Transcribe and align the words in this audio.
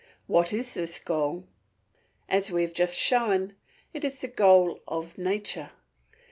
What 0.25 0.51
is 0.51 0.73
this 0.73 0.97
goal? 0.97 1.45
As 2.27 2.49
we 2.49 2.63
have 2.63 2.73
just 2.73 2.97
shown, 2.97 3.53
it 3.93 4.03
is 4.03 4.17
the 4.17 4.27
goal 4.29 4.79
of 4.87 5.19
nature. 5.19 5.73